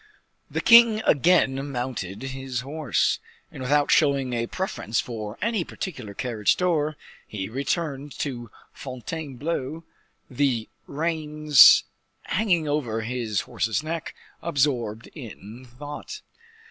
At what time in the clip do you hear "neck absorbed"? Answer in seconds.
13.83-15.05